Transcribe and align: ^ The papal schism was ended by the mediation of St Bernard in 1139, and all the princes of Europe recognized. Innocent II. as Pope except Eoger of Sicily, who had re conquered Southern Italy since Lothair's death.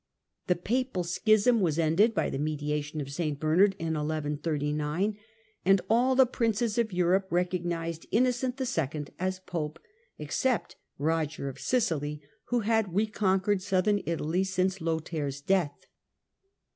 ^ 0.43 0.47
The 0.47 0.55
papal 0.55 1.03
schism 1.03 1.61
was 1.61 1.77
ended 1.77 2.15
by 2.15 2.31
the 2.31 2.39
mediation 2.39 3.01
of 3.01 3.11
St 3.11 3.39
Bernard 3.39 3.75
in 3.77 3.93
1139, 3.93 5.15
and 5.63 5.81
all 5.91 6.15
the 6.15 6.25
princes 6.25 6.79
of 6.79 6.91
Europe 6.91 7.27
recognized. 7.29 8.07
Innocent 8.09 8.59
II. 8.59 9.05
as 9.19 9.41
Pope 9.41 9.77
except 10.17 10.75
Eoger 10.99 11.47
of 11.47 11.59
Sicily, 11.59 12.19
who 12.45 12.61
had 12.61 12.91
re 12.91 13.05
conquered 13.05 13.61
Southern 13.61 14.01
Italy 14.07 14.43
since 14.43 14.81
Lothair's 14.81 15.39
death. 15.39 15.85